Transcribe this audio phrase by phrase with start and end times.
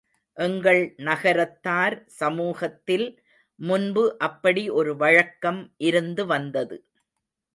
[0.37, 3.05] எங்கள் நகரத்தார் சமூகத்தில்
[3.59, 6.77] முன்பு அப்படி ஒரு வழக்கம் இருந்து வந்தது.